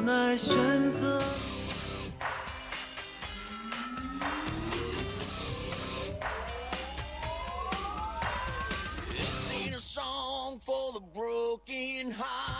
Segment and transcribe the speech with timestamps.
[0.00, 1.20] 奈选择。
[9.10, 12.59] This ain't a song for the broken hearted.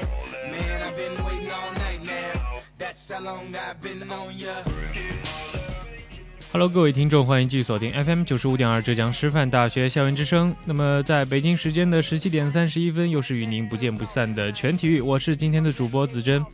[0.52, 4.54] Man, I've been waiting all night now, that's how long I've been on ya.
[6.54, 10.56] Hello，各位听众，欢迎继续锁定 FM 九十五点二浙江师范大学校园之声。
[10.66, 16.46] 那么，在北京时间的十七点三十一分，又是与您不见不散的全体育，我是今天的主播子珍。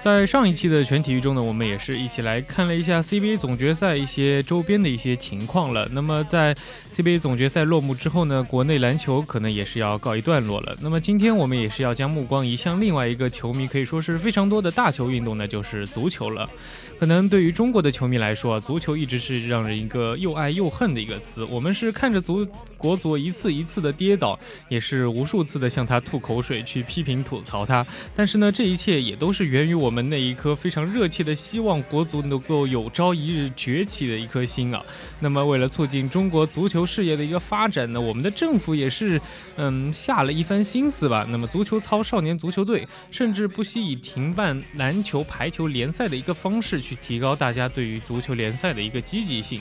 [0.00, 5.88] 在上一期的全体育中呢，我们也是一起来看了一下 CBA 总决赛一些周边的一些情况了。
[5.92, 6.52] 那么在
[6.92, 10.76] CBA 总决赛落幕之后呢，国内篮球可能也是要告一段落了。
[10.82, 16.50] 那么今天我们也是要将目光移向另外一个球迷可以说是非常多的大球运动呢，就是足球了。
[16.98, 21.44] 可能对于中国的球迷来说，足球一直是让人一个又爱又恨的一个词。
[21.44, 22.46] 我们是看着足
[22.76, 27.84] 国足一次一次的跌倒，也是无数次的向他吐口水，去批评吐槽他。
[28.14, 34.82] 但是呢，这一切也都是源于我们那一颗非常热切的希望国足能够有朝一日崛起的一颗心啊。
[35.20, 39.20] 那么，为了促进中国足球事业的一个发展呢，我们的政府也是
[39.56, 41.26] 嗯下了一番心思吧。
[41.28, 49.60] 那么，足球操少年足球队甚至不惜以停办篮球、排球联赛的一个方式去提高大家对于足球联赛的一个积极性。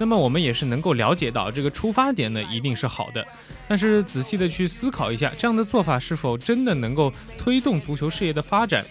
[0.00, 3.22] 那么我们也是能够了解到，这个出发点呢一定是好的，
[3.68, 8.82] 但是仔细的去思考一下，这样的做法是否真的能够推动足球事业的发展？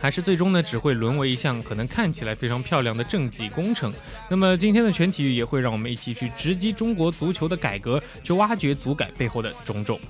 [0.00, 3.92] 还是最终呢，只会沦为一项可能看起来非常漂亮的政绩工程。
[4.28, 10.00] 那么今天的全体育也会让我们一起去直击中国足球的改革，去挖掘足改背后的种种。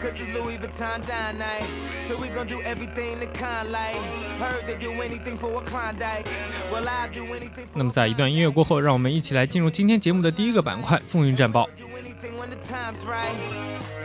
[0.00, 0.10] In the?
[0.10, 1.64] Cause it's Louis Vuitton dine night.
[2.08, 3.96] So we gon' do everything the kind like.
[4.38, 6.28] Heard they do anything for a Klondike.
[6.72, 11.68] Well, I do anything for 那么在一段音乐过后，让我们一起来进入今天节目的第一个板块——风云战报。
[11.76, 13.34] do anything when the time's right.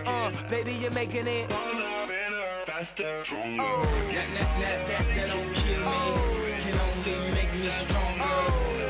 [0.06, 1.52] Uh, baby, you're making it.
[1.52, 3.58] Harder, better, faster, stronger.
[3.58, 5.98] That, that, that, that, that don't kill me.
[6.62, 8.38] Can only make me stronger.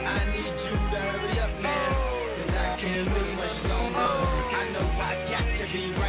[0.04, 1.96] I need you to hurry up now.
[2.36, 4.12] Cause I can't wait much longer.
[4.52, 6.05] I know I got to be right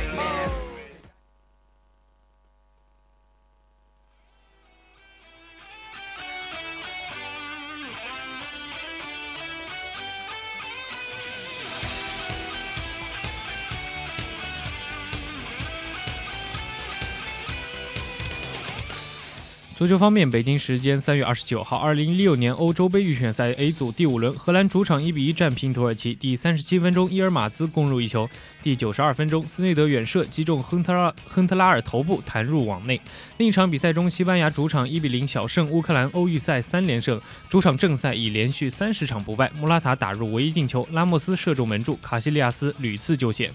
[19.86, 26.12] 足球方面，北京时间三月二十九号，二零一六年欧洲杯预选赛 A 组第五轮，荷兰主场一比一战平土耳其。
[26.12, 28.26] 第三十七分钟，伊尔马兹攻入一球；
[28.64, 33.00] 第九十二分钟，斯内德远射击中亨特拉亨特拉尔头部，弹入网内。
[33.38, 37.20] 另一场比赛中，西班牙主场一比零小胜乌克兰，欧预赛三连胜。
[37.48, 43.52] 主场正赛已连续三十场不败，穆拉塔打入唯一进球，拉莫斯射中门柱，卡西利亚斯屡次救险。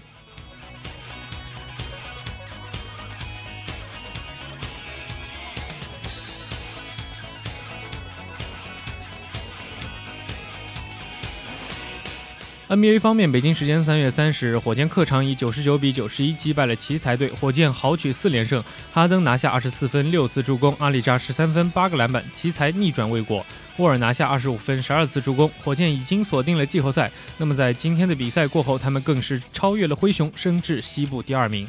[12.72, 18.64] NBA 方面，北京时间三月三十日，火箭客场以九十九比九十一击败了奇才队，火箭豪取四连胜。
[18.90, 23.44] 哈登拿下二十四分、六次助攻，阿里扎十三分、八个篮板，奇才逆转未果。
[23.76, 27.12] 沃尔拿下二十五分、十二次助攻，火箭已经锁定了季后赛。
[27.36, 31.68] 那么在今天的比赛过后，他们更是超越了灰熊，升至西部第二名。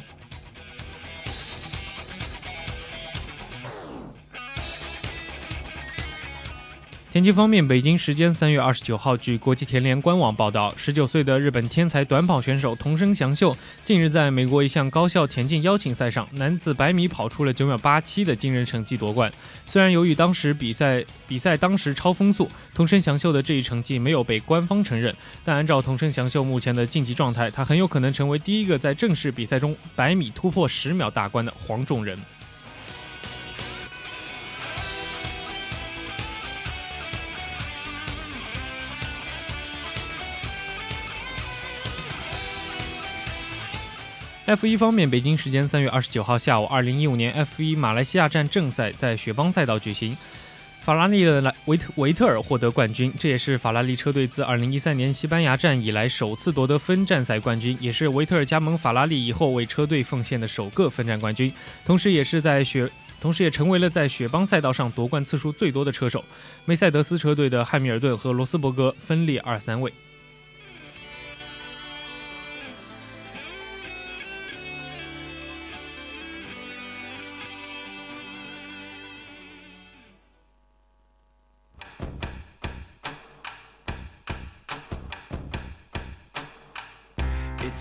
[7.14, 19.32] 田径方面，北京时间三月二十九号，据国际田联官网报道，十九岁的日本天才短跑选手桐生祥秀近日在美国一项高校田径邀请赛上，男子百米跑出了九秒八七的惊人成绩夺冠。
[19.64, 25.14] 虽然由于当时比赛比赛当时超风速，桐生祥秀的这一成绩没有被官方承认，
[25.44, 32.18] 但按照桐生祥秀目前的竞技状态，他很有可能成为第一个在正式比赛中百米突破十秒大关的黄种人。
[44.54, 50.16] F 一方面，北京时间三月二十九号下午，二零一五年 F 一马来西亚站正赛在雪邦赛道举行，
[50.80, 61.52] 法拉利的莱维特维特尔获得冠军，这也是法拉利车队自二零一三年西班牙站以来首次夺得分站赛冠军，也是维特尔加盟法拉利以后为车队奉献的首个分站冠军，
[61.84, 62.88] 同时也是在雪，
[63.20, 66.24] 同时也成为了在雪邦赛道上夺冠次数最多的车手。
[66.64, 69.92] 梅赛德斯车队的汉密尔顿和罗斯伯格分列二三位。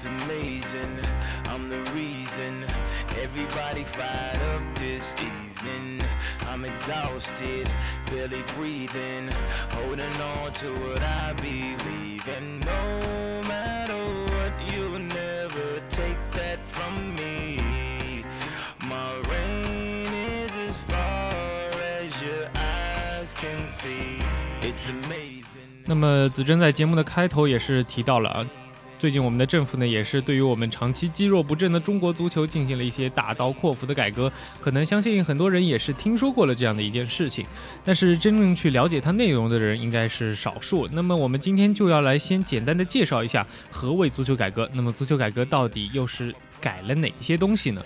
[0.06, 1.00] Amazing,
[1.46, 2.66] I'm the reason
[3.22, 6.02] everybody fired up this evening.
[6.50, 7.70] I'm exhausted,
[8.08, 9.30] barely breathing,
[9.70, 12.60] holding on to what I believe in.
[12.60, 13.96] No matter
[14.34, 18.26] what, you'll never take that from me.
[18.86, 24.20] My reign is as far as your eyes can see.
[24.62, 25.44] It's amazing.
[25.86, 28.46] 那么子珍在节目的开头也是提到了啊，
[29.04, 37.46] 最近我们的政府呢也是对于我们长期积弱不振的中国足球进行了一些大刀阔斧的改革，可能相信很多人也是听说过了这样的一件事情，
[37.84, 40.88] 但是真正去了解它内容的人应该是少数。
[40.94, 47.82] 那么我们今天就要来先简单的介绍一下何谓足球改革，那么足球改革到底又是改了哪些东西呢？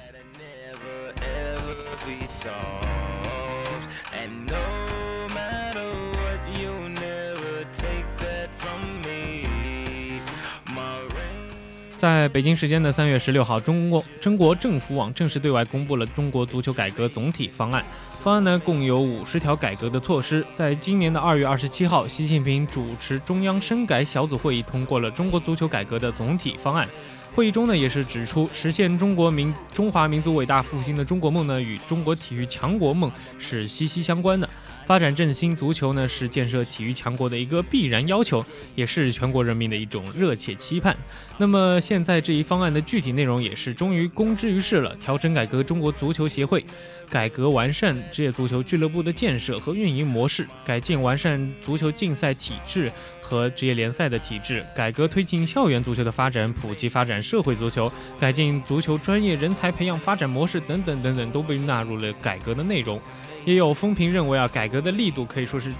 [11.98, 17.84] 在北京时间的三月十六号，中国中国政府网正式对外公布了中国足球改革总体方案。
[18.22, 20.46] 方案呢共有五十条改革的措施。
[20.54, 26.88] 在今年的二月二十七号，习近平主持中央深改小组会议，通过了中国足球改革的总体方案。
[27.38, 34.50] 会议中呢，也是指出，实现中国民中华民族伟大复兴的中国梦呢，与中国体育强国梦是息息相关的。
[34.88, 38.44] 发展振兴足球呢，是建设体育强国的一个必然要求，
[38.74, 40.98] 也是全国人民的一种热切期盼。
[41.38, 46.66] 那么现在这一方案的具体内容也是终于公之于世了，调整改革中国足球协会，
[47.08, 52.92] 改革完善职业足球俱乐部的建设和运营模式，改进完善足球竞赛体制
[53.22, 62.98] 和职业联赛的体制，改革推进校园足球的发展，普及发展社会足球，改进足球专业人才培养发展模式等等等等，都被纳入了改革的内容。
[63.44, 65.74] 也有风评认为啊，改革的力度可以说是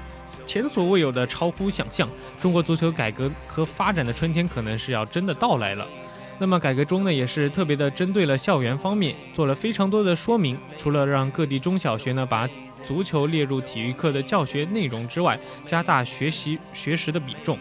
[0.46, 2.10] 前所未有的超乎想象。
[2.38, 5.88] 中国足球改革和发展的春天可能是要真的到来了。
[6.38, 10.58] 那么改革中呢，也是特别的针对了校园方面，做了非常多的说明。
[10.78, 12.48] 除了让各地中小学呢把
[12.84, 17.58] 足球列入体育课的教学内容之外，加大学习学时的比重。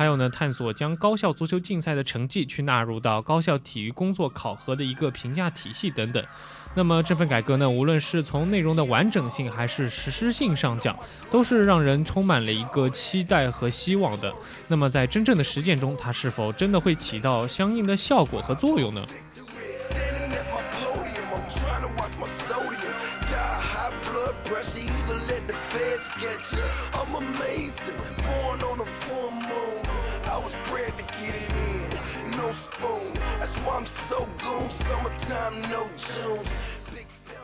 [0.00, 6.24] 还有呢，探索将高校足球竞赛的成绩去纳入到高校体育工作考核的一个评价体系等等。
[6.72, 10.98] 那么这份改革呢，无论是从内容的完整性还是实施性上讲，
[11.30, 14.32] 都是让人充满了一个期待和希望的。
[14.68, 19.06] 那么在真正的实践中，它是否真的会起到相应的效果和作用呢？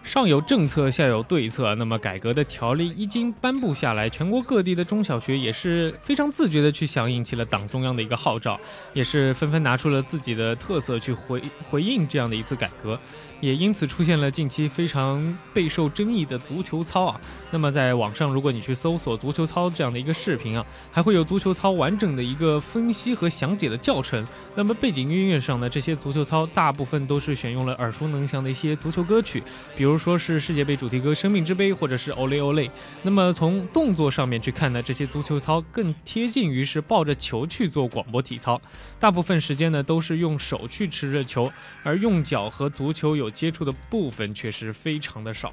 [0.03, 1.75] 上有政策，下有对策。
[1.75, 8.59] 那么改革的条例一经颁布下来，全国各地的中小学也是非常自觉的去响应起了党中央的一个号召，
[8.95, 12.99] 也是纷纷拿出了自己的特色去回回应这样的一次改革，
[13.41, 17.21] 也因此出现了近期非常备受争议的足球操啊。
[17.51, 24.27] 那么在网上，如果你去搜索足球操这样的一个视频啊，还会有足球操完整的一个分析和详解的教程。
[24.55, 29.43] 那么背景音乐上呢，这些足球操大部分都是选用了耳熟能详的一些足球歌曲，
[29.77, 32.69] 比如说是世界杯主题歌《生命之杯》或者是《Ole Ole》。
[33.03, 38.61] 那么从动作上面去看呢，这些足球操更贴近于是抱着球去做广播体操，
[38.99, 41.51] 大部分时间呢都是用手去持着球，
[41.83, 45.53] 而用脚和足球有我接触的部分确实非常的少，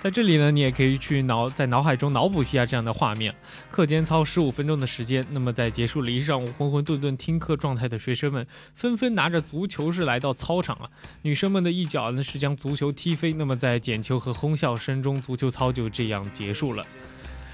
[0.00, 3.34] 在这里呢，你也可以去脑在脑海中脑补一下这样的画面：
[3.70, 10.90] 课间操十五分钟的时间，那么在结束了一上午浑浑沌沌听课状态的学生们，纷纷拿着足球是来到操场了。
[11.20, 16.86] 女生们的一脚呢是将足球踢飞，那么在捡球和哄笑声中，足球操就这样结束了。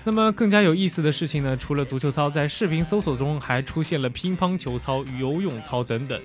[0.02, 6.21] 那么更加有意思的事情呢，除了足球操，在视频搜索中还出现了乒乓球操、游泳操等等。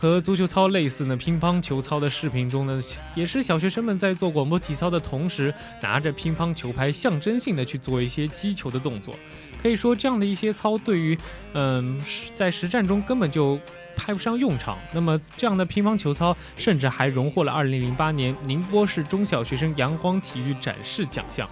[0.00, 2.80] 和足球操类似呢，乒乓球操的视频中呢，
[3.16, 9.14] 也是小学生们在做广播体操的同时，拿着乒乓球拍，象征性的去做一些击球的动作。
[9.60, 11.18] 可以说，这样的一些操对于，
[11.52, 12.00] 嗯，
[12.32, 13.58] 在实战中根本就
[13.96, 14.78] 派不上用场。
[14.94, 21.46] 那么，这样的乒乓球操甚至还荣获了2008年宁波市中小学生阳光体育展示奖项。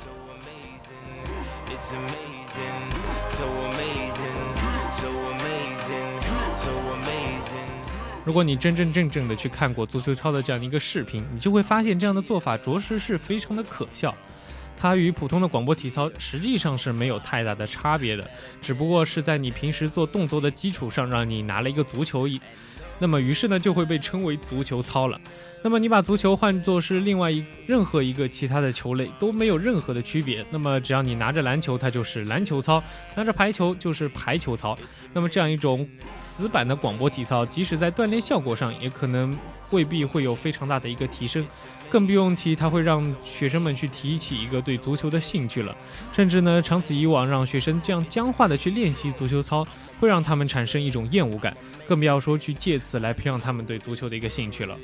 [8.24, 14.12] 如果你真真正正的去看过足球操的这样的一个视频，你就会发现这样的做法着实是非常的可笑。
[14.76, 18.28] 它与普通的广播体操实际上是没有太大的差别的，
[18.60, 22.26] 只不过是在你平时做动作的基础上，让你拿了一个足球。
[22.98, 25.20] 那么于是呢，就会被称为足球操了。
[25.62, 30.44] 那么你把足球换作是另外一任何一个其他的球类都没有任何的区别。
[30.50, 32.80] 那么只要你拿着篮球，它就是篮球操；
[33.16, 34.78] 拿着排球就是排球操。
[35.12, 39.36] 那么这样一种死板的广播体操，即使在锻炼效果上，也可能
[39.72, 41.44] 未必会有非常大的一个提升。
[41.88, 45.74] 更不用提它会让学生们去提起一个对足球的兴趣了。
[46.12, 49.64] 甚至呢，长此以往，让学生这样僵化的去练习足球操，
[49.98, 54.76] 会让他们产生一种厌恶感更不要说去借此来培养他们对足球的一个兴趣了。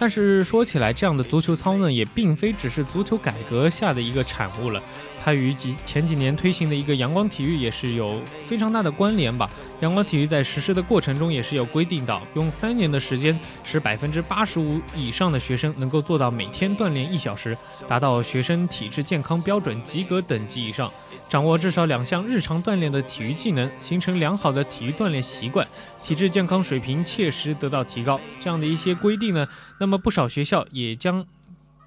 [0.00, 4.82] 但是说起来这样的足球操呢也并非只是足球改革下的一个产物了。
[5.22, 9.48] 它与几前几年推行的一个阳光体育也是有非常大的关联吧。
[9.80, 20.90] 阳光体育在实施的过程中也是有规定到，用三年的时间，使百分之八十五以上的学生能够做到每天锻炼一小时，达到学生体质健康标准及格等级以上，
[21.28, 25.66] 掌握至少两项日常锻炼的体育技能，形成良好的体育锻炼习惯，
[26.02, 28.20] 体质健康水平切实得到提高。
[28.38, 29.46] 这样的一些规定呢，
[29.78, 31.24] 那么不少学校也将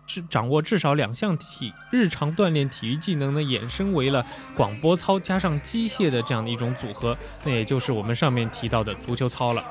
[0.06, 9.64] 至掌握至少两项体日常锻炼体育技能呢，衍生为了广播操加上机械的这样的一种组合，那也就是我们上面提到的足球操了。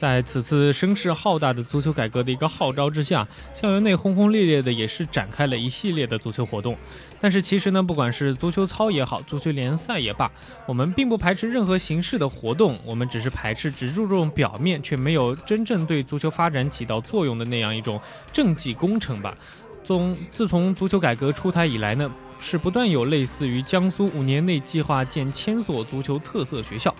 [0.00, 6.74] 在此次声势浩大的足球改革的一个号召之下，校园内轰轰烈烈的也是展开了一系列的足球活动。
[7.20, 10.32] 但是其实呢，不管是足球操也好，足球联赛也罢，
[10.64, 18.00] 我们并不排斥任何形式的活动，我们只是排斥只注重表面却没有真正对足球发展起到作用的那样一种
[18.32, 19.36] 政绩工程吧。
[19.84, 26.94] 从自从足球改革出台以来呢，是不断有类似于江苏五年内计划建千所足球特色学校，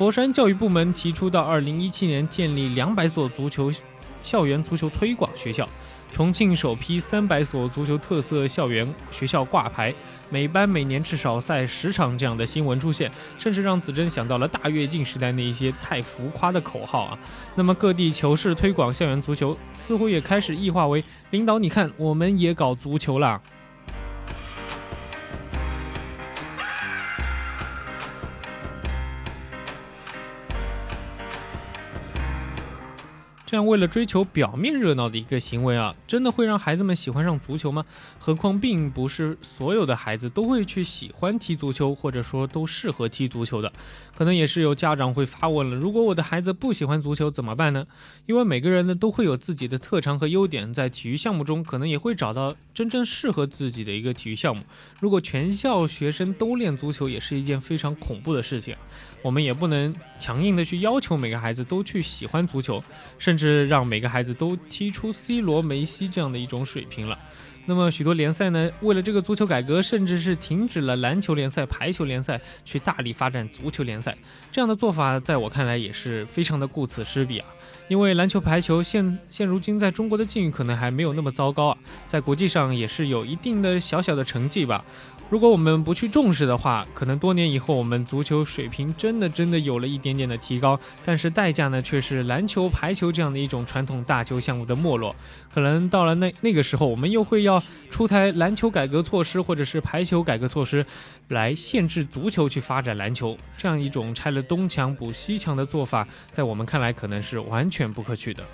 [0.00, 3.70] 佛山教育部门提出到二零一七年建立两百所足球
[4.22, 5.68] 校园足球推广学校。
[6.10, 9.94] 重庆首批三百所足球特色校园学校挂牌，
[10.30, 17.18] 每班每年至少赛十场这样的新闻出现，甚至让子珍想到了大跃进时代那一些太浮夸的口号啊。
[17.54, 23.38] 那么各地球市推广校园足球，似乎也开始异化为领导，你看我们也搞足球啦。
[33.50, 37.84] 这样为了追求表面热闹的一个行为啊，真的会让孩子们喜欢上足球吗？
[38.16, 43.72] 何况并不是所有的孩子都会去喜欢踢足球，或者说都适合踢足球的。
[44.14, 47.84] 可能也是有家长会发问了：如果我的孩子不喜欢足球怎么办呢？
[48.26, 54.62] 因为每个人呢都会有自己的特长和优点，在体育项目中可能也会找到真正适合自己的一个体育项目。
[55.00, 58.76] 如果全校学生都练足球，也是一件非常恐怖的事情。
[59.22, 62.82] 我们也不能强硬的去要求每个孩子都去喜欢足球，
[63.18, 67.18] 甚至是让每个孩子都踢出 C 罗、梅西这样的一种水平了。
[67.66, 74.16] 那么许多联赛呢，为了这个足球改革，甚至是停止了篮球联赛、排球联赛，去大力发展足球联赛。
[74.50, 77.46] 这样的做法，在我看来也是非常的顾此失彼啊。
[77.90, 84.84] 因为篮球、排球现现如今在中国的境遇可能还没有那么糟糕啊，在国际上也是有一定的小小的成绩吧。
[85.28, 95.14] 如果我们不去重视的话，可能多年以后我们足球水平真的真的有了一点点的提高，但是代价呢却是篮球、排球这样的一种传统大球项目的没落。
[95.52, 97.62] 可能到了那那个时候，我们又会要。
[97.90, 100.86] 出台篮球改革措施或者是排球改革措施，
[101.26, 108.44] 来限制足球去发展篮球，这样一种拆了东墙补西墙的做法，在我们看来可能是完全全不可取的。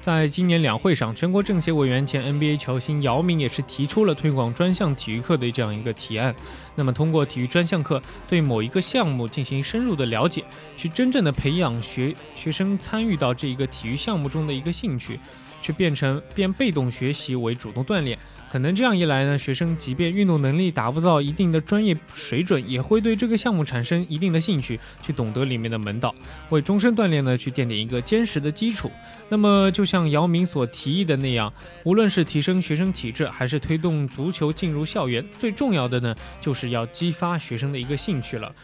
[0.00, 6.34] 在今年两会上，全国政协委员、前 NBA 球星姚明也是提出了推广专项体育课的这样一个提案。
[6.74, 10.44] 那么，通过体育专项课对某一个项目进行深入的了解，
[10.76, 15.20] 去真正的培养学学生参与到这一个体育项目中的一个兴趣，
[15.60, 18.18] 去变成变被动学习为主动锻炼。
[18.50, 26.14] 可能这样一来呢，学生即便运动能力达不到一定的专业水准，也会对这个项目产生一定的兴趣，去懂得里面的门道，
[26.50, 28.90] 为终身锻炼呢去奠定一个坚实的基础。
[29.30, 31.50] 那么，就像姚明所提议的那样，
[31.84, 38.54] 无论是提升学生体质，还是推动足球进入校园，最重要的呢，就是是要激发学生的一个兴趣了。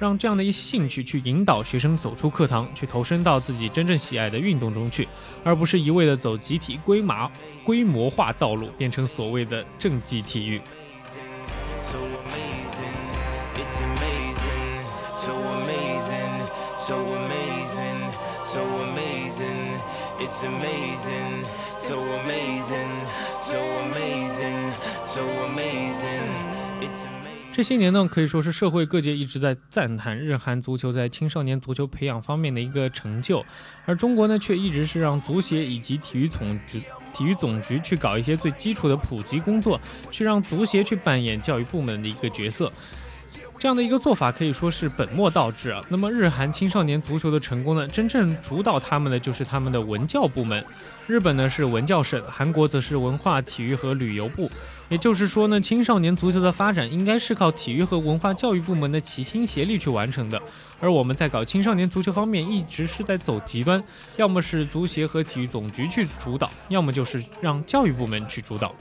[0.00, 5.06] 让这样的一兴趣去引导学生走出课堂，去投身到自己真正喜爱的运动中去，
[5.44, 7.30] 而不是一味的走集体规码
[7.62, 10.60] 规模化道路，变成所谓的正绩体育。
[11.82, 12.96] So amazing,
[13.54, 14.82] it's amazing,
[15.14, 16.34] so amazing,
[16.84, 16.96] so
[23.92, 24.72] amazing,
[25.06, 26.13] so amazing,
[27.54, 33.44] 这些年呢，可以说是社会各界一直在赞叹日韩足球在青少年足球培养方面的一个成就，
[33.86, 36.82] 而中国呢，却一直是让足协以及体育总局、
[37.12, 39.80] 体育总局去搞一些最基础的普及工作，
[40.10, 42.72] 去让足协去扮演教育部门的一个角色。
[43.56, 45.80] 这样的一个做法可以说是本末倒置啊。
[45.88, 50.62] 那么日韩青少年足球的成功呢，真正主导他们的就是他们的文教部门。
[51.06, 54.50] 日本呢是文教省，韩国则是文化体育和旅游部。
[54.90, 60.40] 也就是说呢，青少年足球的发展应该是靠体育和文化教育部门的齐心协力去完成的。
[60.78, 63.82] 而我们在搞青少年足球方面，一直是在走极端，
[64.16, 68.74] 要么是足协和体育总局去主导，要么就是让教育部门去主导。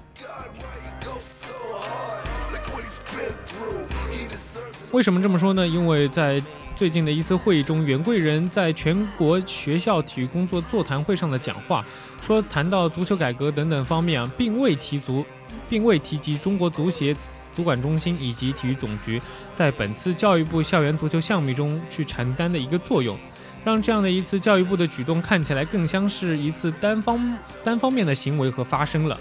[4.92, 5.66] 为什么这么说呢？
[5.66, 6.40] 因为在
[6.76, 11.86] 最近的一次会议中，袁贵人在全国学校体育工作座谈会上的讲话，
[12.22, 15.24] 说谈到足球改革等等方面啊，并未提足，
[15.70, 17.16] 并未提及中国足协。
[17.54, 19.22] 足管中心以及体育总局
[19.54, 23.16] 在本次教育部校园足球项目中去承担的一个作用，
[23.64, 29.16] 让这样的一次教育部的举动看起来更像是一次单方单方面的行为和发生了。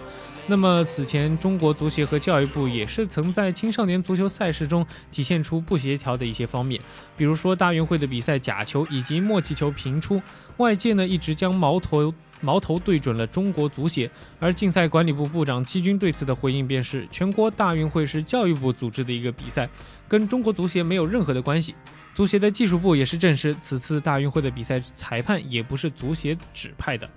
[0.48, 6.80] 那么此前，中国足协和教育部也是曾在青少年足球赛事中体现出不协调的一些方面，
[7.16, 10.20] 比如说大运会的比赛假球以及默契球频出，
[10.56, 19.68] 外界呢一直将矛头矛头对准了中国足协，而竞赛管理部部长戚军对此的回应便是：全国大运会是教育部组织的一个比赛，
[20.08, 21.74] 跟中国足协没有任何的关系。
[22.14, 27.08] 足协的技术部也是证实，此次大运会的比赛裁判也不是足协指派的。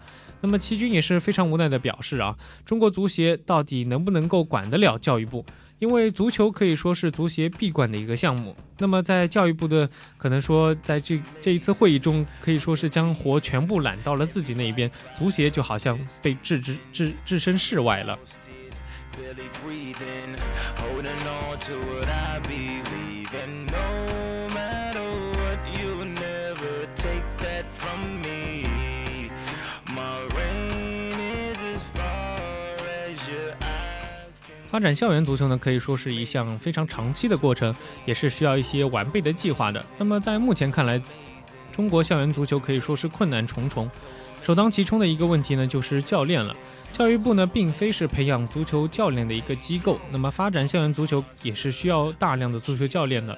[0.45, 5.43] 那么齐军也是非常无奈的表示啊，中国足协到底能不能够管得了教育部？
[5.79, 8.55] 因为足球可以说是足协闭关的一个项目。
[8.77, 18.19] 那么在教育部的可能说，在这这一次会议中，可以说是将活全部揽到了自己那一边，足协就好像被置之置置身事外了。
[34.75, 39.81] 发展校园足球呢，可以说是一项非常长期的过程，也是需要一些完备的计划的。
[39.97, 41.01] 那么在目前看来，
[41.71, 43.89] 中国校园足球可以说是困难重重。
[44.45, 46.55] 首当其冲的一个问题呢，就是教练了。
[46.91, 53.35] 教育部呢，并非是培养足球教练的一个机构，那么发展校园足球也是需要大量的足球教练的。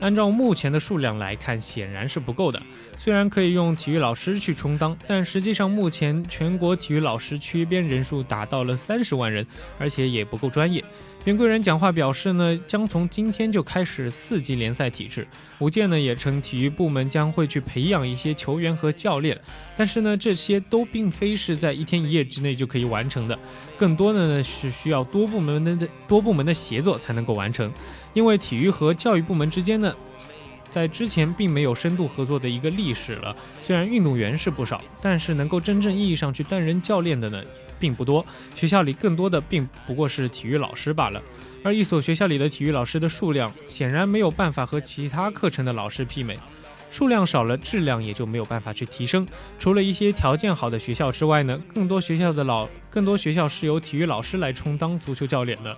[0.00, 2.60] 按照目前的数量来看，显然是不够的。
[2.98, 9.46] 虽然可以用体育老师去充当，但实际上目前全国体育老师缺编人数达到了三十万人，
[9.78, 10.84] 而且也不够专业。
[11.26, 15.28] 袁贵人讲话表示呢，将从今天就开始四级联赛体制。
[15.58, 19.38] 吴健呢也称，体育部门将会去培养一些球员和教练，
[19.76, 23.38] 但是呢，这些都并非是在一天一夜之内就可以完成的，
[23.76, 27.70] 更多的呢是需要多部门的多部门的协作才能够完成。
[28.14, 28.24] 因。
[28.24, 29.94] 为体育和教育部门之间呢，
[30.70, 33.34] 在之前并没有深度合作的一个历史了。
[33.60, 37.42] 虽然运动员是不少，但是能够真正意义上去担任教练的呢，
[37.80, 38.24] 并不多。
[38.54, 41.20] 学校里更多的并不过是体育老师罢了。
[41.64, 46.38] 而一所学校里的体育老师的数量，显然没有办法和其他课程的老师媲美。
[46.90, 49.26] 数量少了，质量也就没有办法去提升。
[49.58, 55.76] 除了一些条件好的学校之外呢，更多学校的老，更多学校是由体育老师来充当足球教练的。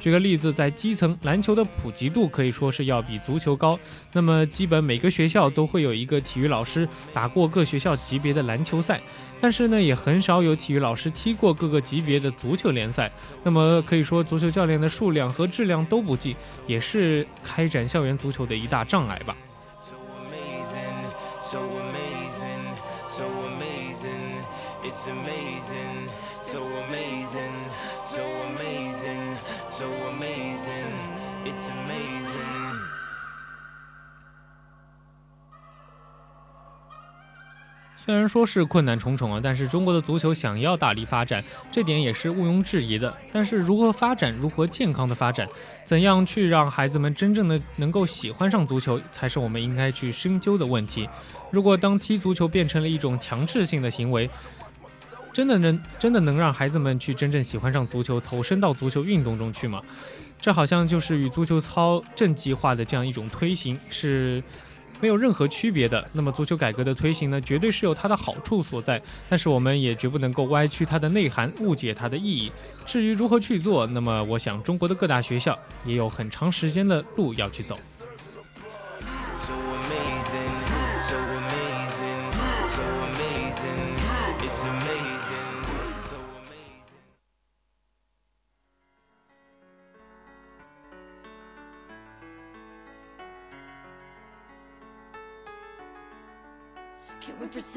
[0.00, 3.78] 举个例子，在基层，篮球的普及度可以说是要比足球高。
[4.12, 9.00] 那么，基本每个学校都会有一个体育老师打过各学校级别的篮球赛，
[9.40, 13.10] 但是呢，也很少有体育老师踢过各个级别的足球联赛。
[13.42, 19.36] 那么，可以说足球教练的数量和质量都不济，也是开展校园足球的一大障碍吧。
[21.40, 21.58] So
[23.24, 24.42] amazing,
[38.08, 43.14] 虽然说是困难重重啊，但是中国的足球想要大力发展，这点也是毋庸置疑的。
[43.30, 45.46] 但是如何发展，如何健康的发展，
[45.84, 51.06] 怎样去让孩子们真正的能够喜欢上足球，才是我们应该去深究的问题。
[51.50, 54.30] 如果当踢足球变成了一种强制性的行为，
[55.30, 59.82] 真的能真的能让孩子们去真正喜欢上足球，投身到足球运动中去吗？
[60.40, 64.42] 这好像就是与足球操正极化的这样一种推行是
[65.00, 66.04] 没有任何区别的。
[66.12, 72.50] 那么足球改革的推行呢，绝对是有它的好处所在，但是我们也绝不能够歪曲它的内涵，误解它的意义。
[72.86, 77.78] 至于如何去做，那么我想中国的各大学校也有很长时间的路要去走。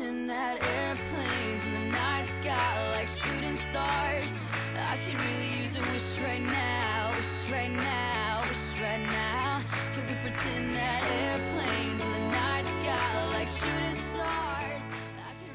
[0.01, 1.20] in that airplane.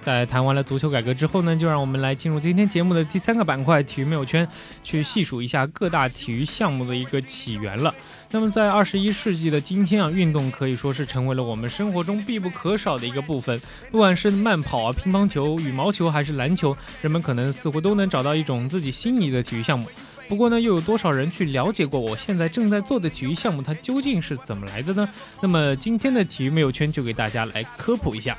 [0.06, 4.46] 在谈完了足球改革之后呢，就让我们来进入今天节目的第三个板块——体育没有圈，
[4.80, 7.92] 去细数一下各大体育项目的一个起源了。
[8.30, 13.60] 那么，在二十一世纪的今天啊，运动可以说是成为了我们生活中必不可少的一个部分。
[13.90, 19.88] 不管是慢跑啊、乒乓球、羽毛球还是篮球，人们可能似乎都能找到一种自己心仪的体育项目。
[20.28, 25.08] 不过呢，又有多少人去了解过我现在正在做的体育项目它究竟是怎么来的呢？
[25.40, 28.38] 那么今天的体育没有圈就给大家来科普一下。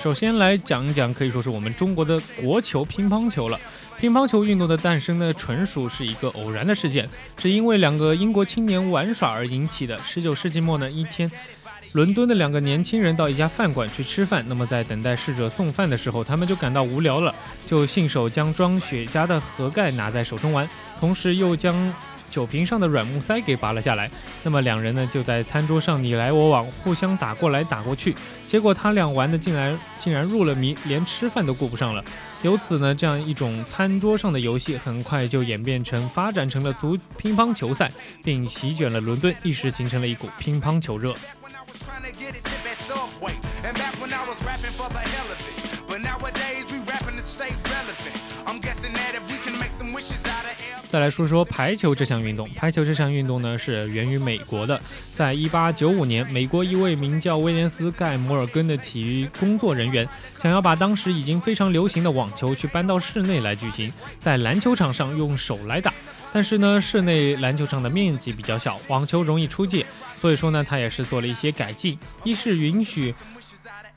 [0.00, 3.58] 首先来讲一讲，可以说是我们中国的国球乒乓球了。
[3.98, 9.98] 乒乓球运动的诞生呢，纯属是一个偶然的事件，只因为两个英国青年玩耍而引起的。
[9.98, 11.28] 十九世纪末呢，一天，
[11.92, 17.34] 伦敦的两个年轻人到一家饭馆去吃饭，那么在等待侍者送饭的时候，他们就感到无聊了，
[17.66, 20.68] 就信手将装雪茄的盒盖拿在手中玩，
[21.00, 21.92] 同时又将
[22.30, 24.10] 酒瓶上的软木塞给拔了下来
[24.42, 28.14] 那么两人呢就在餐桌上你来我往互相打过来打过去
[28.46, 32.04] 结果他俩玩的竟然竟然入了迷连吃饭都顾不上了。
[32.42, 37.90] 由此呢这样一种餐桌上的游戏很快就演变成发展成了足乒乓球赛
[38.22, 41.14] 并席卷了伦敦一时形成了一股乒乓球热。
[50.88, 52.48] 再来说说排球这项运动。
[52.56, 54.80] 排球这项运动呢是源于美国的，
[55.12, 65.92] 在一八九五年，美国一位名叫威廉斯·盖摩尔根的体育工作人员想要把当时已经非常流行的网球去搬到室内来举行，在篮球场上用手来打。
[66.32, 69.84] 但是呢，室内篮球场的面积比较小，网球容易出界，
[70.16, 73.14] 所以说呢，他也是做了一些改进，一是允许。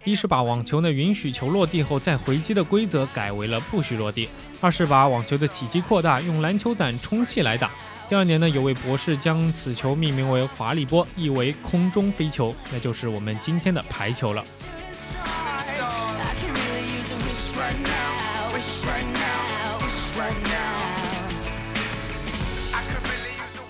[0.04, 4.26] 一是把网球呢允许球落地后再回击的规则改为了不许落地；
[4.62, 7.72] 二是把网球的体积扩大，用篮球胆充气来打。
[8.08, 14.44] 第二年呢，有位博士将此球命名为华丽波，意为空中飞球，那就是我们今天的排球了。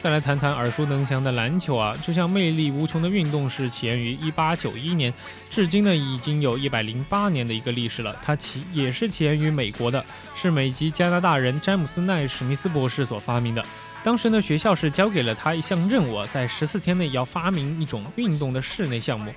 [0.01, 5.13] 再来谈谈耳熟能详的篮球啊，这项魅力无穷的运动是起源于一八九一年，
[5.51, 8.17] 至今呢已经有一百零八年的一个历史了。
[8.23, 10.03] 它起也是起源于美国的，
[10.35, 13.63] 是美籍加拿大人詹姆斯奈史密斯博士所发明的。
[14.03, 19.31] 当时呢，学校是交给了他一项任务，在十四天内要发明一种运动的室内项目。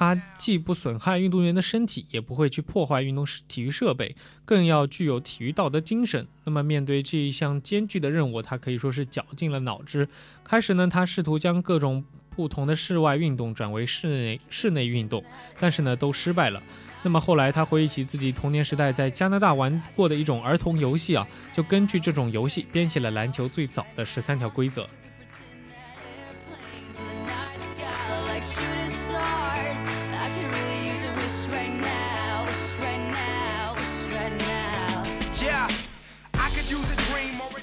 [0.00, 6.26] 它既不损害运动员的身体，也不会去破坏运动体育设备，更要具有体育道德精神。
[6.44, 10.08] 那么，面对这一项艰巨的任务，他可以说是绞尽了脑汁。
[10.42, 15.22] 开始呢，他试图将各种不同的室外运动转为室内室内运动，
[15.58, 16.62] 但是呢，都失败了。
[17.02, 24.88] 那么后来，他回忆起自己童年时代在加拿大玩过的一种儿童游戏啊，就根据这种游戏编写了篮球最早的十三条规则。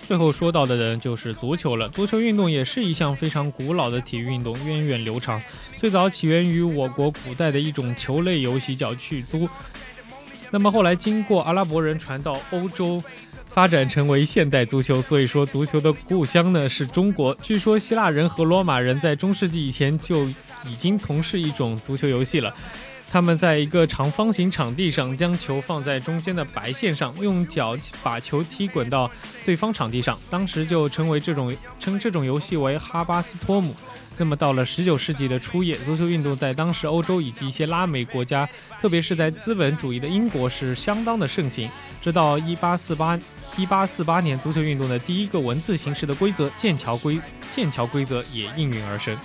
[0.07, 1.89] 最后说到的呢，就是足球了。
[1.89, 5.41] 足球运动也是一项非常古老的体育运动，源远流长。
[5.75, 9.49] 最早起源于我国古代的一种球类游戏，叫去租。
[10.49, 13.03] 那么后来经过阿拉伯人传到欧洲，
[13.49, 15.01] 发展成为现代足球。
[15.01, 17.35] 所以说，足球的故乡呢是中国。
[17.41, 20.23] 据说希腊人和罗马人在中世纪以前就
[20.65, 22.55] 已经从事一种足球游戏了。
[23.09, 29.09] 他们在一个长方形场地上，将球放在中间的白线上，用脚把球踢滚到
[29.45, 30.19] 对方场地上。
[30.29, 33.73] 当时就称为这种称这种游戏为哈巴斯托姆。
[34.19, 41.69] 那么到了十九世纪的初叶，足球运动在当时欧洲以及一些拉美国家，特别是在资本主义的英国是相当的盛行。
[42.01, 43.17] 直到一八四八
[43.55, 49.17] 一八四八年，足球运动的第一个文字形式的规则——剑桥规剑桥规则也应运而生。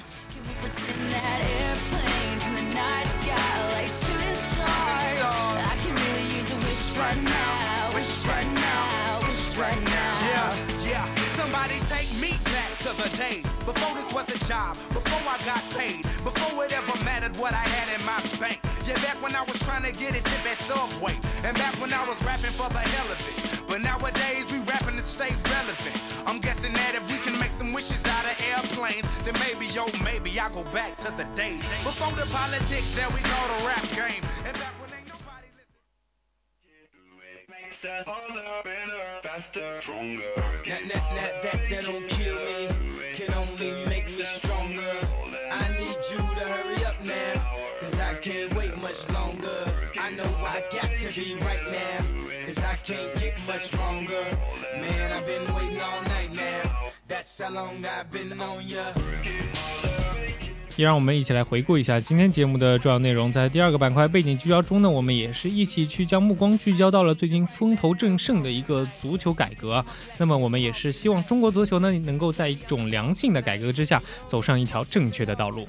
[7.13, 10.13] Right now, wish right now, wish right now.
[10.25, 11.15] Yeah, yeah.
[11.37, 15.63] Somebody take me back to the days before this was a job, before I got
[15.77, 18.61] paid, before it ever mattered what I had in my bank.
[18.87, 21.93] Yeah, back when I was trying to get a tip at Subway, and back when
[21.93, 23.67] I was rapping for the hell of it.
[23.67, 25.97] But nowadays we rapping to stay relevant.
[26.27, 29.87] I'm guessing that if we can make some wishes out of airplanes, then maybe, yo,
[30.03, 33.85] maybe I go back to the days before the politics that we call the rap
[33.95, 34.23] game,
[37.73, 40.23] us harder, better, faster, stronger.
[40.67, 42.69] That, that, that, that, that don't kill me,
[43.15, 44.95] can only make us stronger.
[45.51, 49.91] I need you to hurry up now, cause I can't wait much longer.
[49.99, 54.25] I know I got to be right now, cause I can't get much longer.
[54.75, 58.85] Man, I've been waiting all night now, that's how long I've been on ya.
[60.77, 63.31] 也让我们一起来回顾一下今天节目的重要内容。
[63.31, 69.85] 在第二个板块背景聚焦中呢，我们也是一起去将目光聚焦到了最近风头正盛的一个足球改革。
[70.19, 75.69] 那么我们也是希望中国足球呢，能够在一种良性的改革之下，走上一条正确的道路。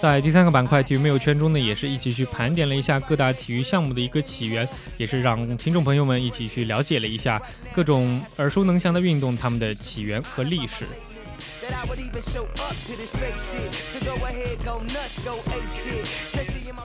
[0.00, 7.40] 在第三个板块体育没有圈中呢，也是一起去盘点了一下各大体育项目的一个起源，也是让听众朋友们一起去了解了一下
[7.72, 10.84] 各种耳熟能详的运动它们的起源和历史。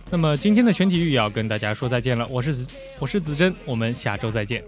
[0.09, 4.63] 那么今天的全体育也要跟大家说再见了，我是子我是子珍，我们下周再见。